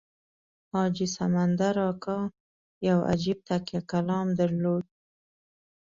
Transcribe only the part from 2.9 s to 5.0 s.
عجیب تکیه کلام درلود.